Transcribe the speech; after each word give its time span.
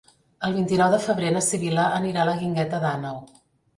El 0.47 0.55
vint-i-nou 0.55 0.93
de 0.95 1.01
febrer 1.03 1.29
na 1.37 1.43
Sibil·la 1.49 1.85
anirà 1.99 2.23
a 2.25 2.29
la 2.31 2.35
Guingueta 2.41 2.81
d'Àneu. 2.87 3.21